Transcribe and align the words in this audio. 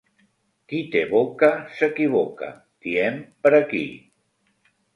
Qui 0.71 0.79
té 0.95 1.03
boca 1.11 1.49
s'equivoca, 1.75 2.51
diem 2.89 3.23
per 3.45 3.55
aquí. 3.61 3.85